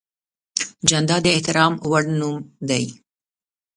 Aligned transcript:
جانداد 0.89 1.21
د 1.25 1.27
احترام 1.35 1.73
وړ 1.89 2.03
نوم 2.19 2.35
دی. 2.69 2.85